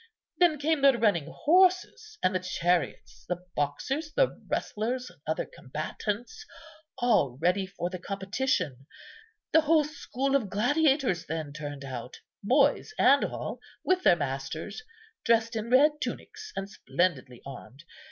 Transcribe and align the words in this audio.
Then 0.39 0.57
came 0.57 0.81
the 0.81 0.97
running 0.97 1.27
horses 1.27 2.17
and 2.23 2.33
the 2.33 2.39
chariots, 2.39 3.23
the 3.29 3.45
boxers, 3.55 4.11
the 4.11 4.35
wrestlers, 4.49 5.11
and 5.11 5.21
other 5.27 5.45
combatants, 5.45 6.43
all 6.97 7.37
ready 7.39 7.67
for 7.67 7.91
the 7.91 7.99
competition. 7.99 8.87
The 9.51 9.61
whole 9.61 9.83
school 9.83 10.35
of 10.35 10.49
gladiators 10.49 11.27
then 11.27 11.53
turned 11.53 11.85
out, 11.85 12.19
boys 12.43 12.95
and 12.97 13.23
all, 13.23 13.59
with 13.83 14.01
their 14.01 14.15
masters, 14.15 14.81
dressed 15.23 15.55
in 15.55 15.69
red 15.69 16.01
tunics, 16.01 16.51
and 16.55 16.67
splendidly 16.67 17.43
armed. 17.45 17.83